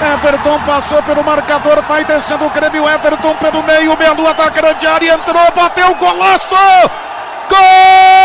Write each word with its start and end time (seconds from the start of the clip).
Everton 0.00 0.60
passou 0.60 1.02
pelo 1.02 1.24
marcador, 1.24 1.82
vai 1.82 2.04
descendo 2.04 2.46
o 2.46 2.50
Grêmio. 2.50 2.88
Everton 2.88 3.34
pelo 3.36 3.62
meio, 3.64 3.96
Melu 3.96 4.32
da 4.34 4.48
grande 4.48 4.86
área, 4.86 5.14
entrou, 5.14 5.52
bateu, 5.54 5.94
golaço! 5.96 6.46
Gol! 7.48 8.17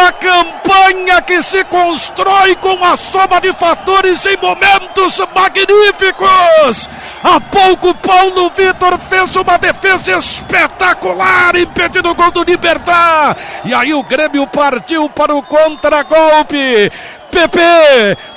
Uma 0.00 0.12
campanha 0.12 1.20
que 1.22 1.42
se 1.42 1.62
constrói 1.64 2.56
com 2.56 2.82
a 2.82 2.96
soma 2.96 3.38
de 3.40 3.52
fatores 3.52 4.24
em 4.24 4.36
momentos 4.38 5.18
magníficos. 5.34 6.88
Há 7.22 7.38
pouco, 7.38 7.94
Paulo 7.96 8.50
Vitor 8.56 8.98
fez 9.08 9.36
uma 9.36 9.58
defesa 9.58 10.16
espetacular, 10.16 11.54
impedindo 11.56 12.10
o 12.10 12.14
gol 12.14 12.30
do 12.30 12.42
Libertar. 12.42 13.36
E 13.64 13.74
aí 13.74 13.92
o 13.92 14.02
Grêmio 14.02 14.46
partiu 14.46 15.10
para 15.10 15.34
o 15.34 15.42
contragolpe. 15.42 16.90
PP, 17.30 17.58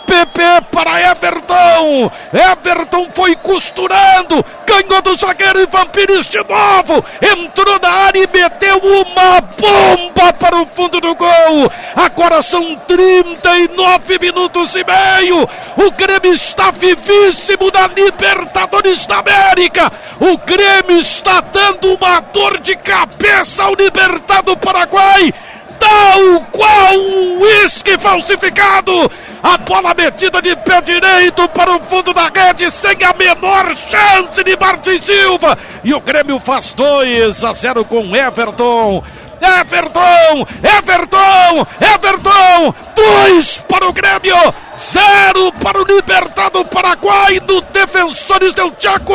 PP 0.05 0.41
para 0.71 1.01
Everton. 1.11 2.11
Everton 2.31 3.09
foi 3.13 3.35
costurando, 3.35 4.45
ganhou 4.65 5.01
do 5.01 5.15
zagueiro 5.15 5.61
Ivan 5.61 5.87
Pires 5.87 6.27
de 6.27 6.37
novo. 6.37 7.03
Entrou 7.21 7.79
na 7.81 7.89
área 7.89 8.23
e 8.23 8.29
meteu 8.31 8.77
uma 8.77 9.41
bomba 9.41 10.33
para 10.33 10.57
o 10.61 10.67
fundo 10.67 11.01
do 11.01 11.15
gol. 11.15 11.71
Agora 11.95 12.41
são 12.41 12.75
39 12.75 14.19
minutos 14.19 14.75
e 14.75 14.83
meio. 14.83 15.49
O 15.77 15.91
Grêmio 15.91 16.33
está 16.33 16.69
vivíssimo 16.71 17.71
na 17.73 17.87
Libertadores 17.87 19.05
da 19.07 19.17
América. 19.17 19.91
O 20.19 20.37
Grêmio 20.37 21.01
está 21.01 21.41
dando 21.41 21.95
uma 21.95 22.19
dor 22.19 22.59
de 22.59 22.75
cabeça 22.75 23.63
ao 23.63 23.73
Libertado 23.73 24.55
Paraguai 24.57 25.33
tal 25.83 26.45
qual 26.51 26.95
um 26.95 27.41
uísque 27.41 27.97
falsificado. 27.97 29.11
A 29.41 29.57
bola 29.57 29.93
metida 29.93 30.41
de 30.41 30.55
pé 30.55 30.81
direito 30.81 31.47
para 31.49 31.75
o 31.75 31.79
fundo 31.81 32.13
da 32.13 32.31
rede, 32.33 32.71
sem 32.71 32.95
a 33.03 33.13
menor 33.13 33.75
chance 33.75 34.41
de 34.41 34.55
Martin 34.55 35.01
Silva. 35.01 35.57
E 35.83 35.93
o 35.93 35.99
Grêmio 35.99 36.39
faz 36.39 36.71
2 36.71 37.43
a 37.43 37.53
0 37.53 37.83
com 37.83 38.15
Everton. 38.15 39.03
Everton, 39.41 40.47
Everton, 40.63 41.67
Everton, 41.81 42.75
dois 42.95 43.57
para 43.67 43.87
o 43.87 43.93
Grêmio, 43.93 44.35
zero 44.75 45.51
para 45.53 45.81
o 45.81 45.85
Libertado 45.85 46.63
Paraguai 46.65 47.39
no 47.47 47.61
Defensores 47.61 48.53
del 48.53 48.73
Chaco. 48.77 49.13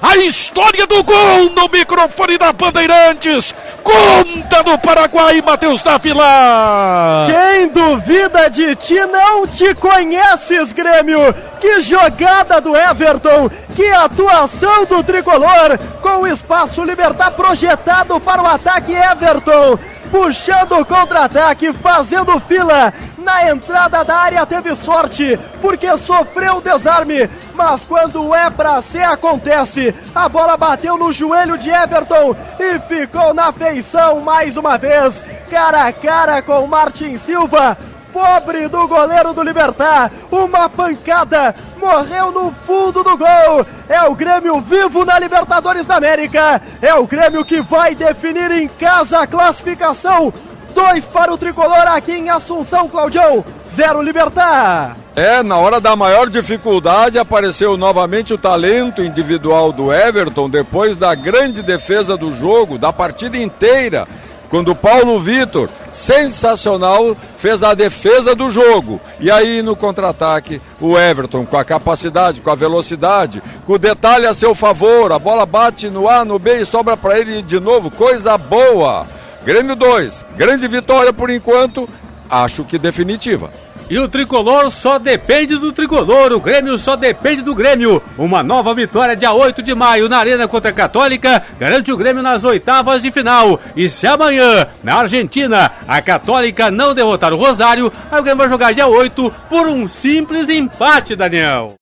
A 0.00 0.16
história 0.16 0.86
do 0.86 1.02
gol 1.02 1.50
no 1.56 1.68
microfone 1.68 2.38
da 2.38 2.52
Bandeirantes. 2.52 3.54
Conta 3.82 4.62
do 4.62 4.78
Paraguai, 4.78 5.40
Matheus 5.40 5.82
Dávila. 5.82 7.26
Quem 7.26 7.68
duvida 7.68 8.48
de 8.48 8.76
ti 8.76 8.98
não 9.06 9.46
te 9.46 9.74
conheces, 9.74 10.72
Grêmio. 10.72 11.34
Que 11.60 11.80
jogada 11.80 12.60
do 12.60 12.76
Everton, 12.76 13.50
que 13.74 13.86
atuação 13.90 14.84
do 14.84 15.02
tricolor, 15.02 15.78
com 16.00 16.22
o 16.22 16.26
espaço 16.26 16.84
Libertar 16.84 17.32
projetado 17.32 18.20
para 18.20 18.42
o 18.42 18.46
ataque 18.46 18.92
Everton 18.92 19.78
puxando 20.12 20.78
o 20.78 20.84
contra-ataque, 20.84 21.72
fazendo 21.72 22.38
fila. 22.40 22.92
Na 23.22 23.48
entrada 23.48 24.04
da 24.04 24.16
área 24.16 24.44
teve 24.44 24.74
sorte, 24.74 25.38
porque 25.60 25.96
sofreu 25.96 26.56
o 26.56 26.60
desarme. 26.60 27.30
Mas 27.54 27.84
quando 27.84 28.34
é 28.34 28.50
pra 28.50 28.82
ser, 28.82 29.04
acontece. 29.04 29.94
A 30.14 30.28
bola 30.28 30.56
bateu 30.56 30.96
no 30.96 31.12
joelho 31.12 31.56
de 31.56 31.70
Everton 31.70 32.34
e 32.58 32.78
ficou 32.80 33.32
na 33.32 33.52
feição 33.52 34.20
mais 34.20 34.56
uma 34.56 34.76
vez. 34.76 35.24
Cara 35.50 35.86
a 35.86 35.92
cara 35.92 36.42
com 36.42 36.66
Martin 36.66 37.16
Silva 37.18 37.76
pobre 38.12 38.68
do 38.68 38.86
goleiro 38.86 39.32
do 39.32 39.42
Libertar. 39.42 40.10
Uma 40.30 40.68
pancada, 40.68 41.54
morreu 41.78 42.30
no 42.30 42.52
fundo 42.52 43.02
do 43.02 43.16
gol. 43.16 43.66
É 43.88 44.02
o 44.02 44.14
Grêmio 44.14 44.60
vivo 44.60 45.04
na 45.04 45.18
Libertadores 45.18 45.86
da 45.86 45.96
América. 45.96 46.60
É 46.80 46.94
o 46.94 47.06
Grêmio 47.06 47.44
que 47.44 47.60
vai 47.60 47.94
definir 47.94 48.50
em 48.52 48.68
casa 48.68 49.20
a 49.20 49.26
classificação. 49.26 50.32
Dois 50.74 51.06
para 51.06 51.32
o 51.32 51.38
tricolor 51.38 51.86
aqui 51.88 52.12
em 52.12 52.30
Assunção, 52.30 52.88
Claudião. 52.88 53.44
Zero 53.74 54.02
Libertar. 54.02 54.96
É, 55.16 55.42
na 55.42 55.56
hora 55.56 55.80
da 55.80 55.96
maior 55.96 56.28
dificuldade 56.28 57.18
apareceu 57.18 57.76
novamente 57.76 58.34
o 58.34 58.38
talento 58.38 59.02
individual 59.02 59.72
do 59.72 59.92
Everton 59.92 60.50
depois 60.50 60.96
da 60.96 61.14
grande 61.14 61.62
defesa 61.62 62.16
do 62.16 62.34
jogo, 62.34 62.76
da 62.76 62.92
partida 62.92 63.38
inteira 63.38 64.06
quando 64.52 64.72
o 64.72 64.76
Paulo 64.76 65.18
Vitor, 65.18 65.70
sensacional, 65.88 67.16
fez 67.38 67.62
a 67.62 67.72
defesa 67.72 68.34
do 68.34 68.50
jogo. 68.50 69.00
E 69.18 69.30
aí 69.30 69.62
no 69.62 69.74
contra-ataque, 69.74 70.60
o 70.78 70.98
Everton, 70.98 71.46
com 71.46 71.56
a 71.56 71.64
capacidade, 71.64 72.42
com 72.42 72.50
a 72.50 72.54
velocidade, 72.54 73.42
com 73.66 73.72
o 73.72 73.78
detalhe 73.78 74.26
a 74.26 74.34
seu 74.34 74.54
favor, 74.54 75.10
a 75.10 75.18
bola 75.18 75.46
bate 75.46 75.88
no 75.88 76.06
A, 76.06 76.22
no 76.22 76.38
B 76.38 76.60
e 76.60 76.66
sobra 76.66 76.98
para 76.98 77.18
ele 77.18 77.40
de 77.40 77.58
novo, 77.58 77.90
coisa 77.90 78.36
boa. 78.36 79.06
Grêmio 79.44 79.74
2, 79.74 80.24
grande 80.36 80.68
vitória 80.68 81.12
por 81.12 81.28
enquanto, 81.30 81.88
acho 82.30 82.64
que 82.64 82.78
definitiva. 82.78 83.50
E 83.90 83.98
o 83.98 84.08
tricolor 84.08 84.70
só 84.70 84.98
depende 84.98 85.56
do 85.56 85.72
tricolor, 85.72 86.32
o 86.32 86.40
Grêmio 86.40 86.78
só 86.78 86.96
depende 86.96 87.42
do 87.42 87.54
Grêmio. 87.54 88.00
Uma 88.16 88.42
nova 88.42 88.72
vitória 88.74 89.16
dia 89.16 89.32
8 89.32 89.62
de 89.62 89.74
maio 89.74 90.08
na 90.08 90.18
Arena 90.18 90.48
contra 90.48 90.70
a 90.70 90.72
Católica 90.74 91.42
garante 91.58 91.92
o 91.92 91.96
Grêmio 91.96 92.22
nas 92.22 92.44
oitavas 92.44 93.02
de 93.02 93.10
final. 93.10 93.60
E 93.76 93.88
se 93.88 94.06
amanhã, 94.06 94.66
na 94.82 94.94
Argentina, 94.94 95.72
a 95.86 96.00
Católica 96.00 96.70
não 96.70 96.94
derrotar 96.94 97.34
o 97.34 97.36
Rosário, 97.36 97.92
o 98.10 98.22
Grêmio 98.22 98.38
vai 98.38 98.48
jogar 98.48 98.72
dia 98.72 98.86
8 98.86 99.34
por 99.50 99.68
um 99.68 99.86
simples 99.86 100.48
empate, 100.48 101.14
Daniel. 101.14 101.74